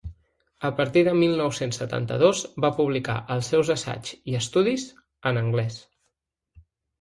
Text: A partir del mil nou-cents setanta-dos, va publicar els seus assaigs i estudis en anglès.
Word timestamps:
A 0.67 0.69
partir 0.77 1.01
del 1.07 1.17
mil 1.23 1.35
nou-cents 1.41 1.77
setanta-dos, 1.81 2.41
va 2.65 2.71
publicar 2.79 3.19
els 3.35 3.51
seus 3.53 3.69
assaigs 3.75 4.15
i 4.33 4.39
estudis 4.41 4.87
en 5.33 5.39
anglès. 5.43 5.77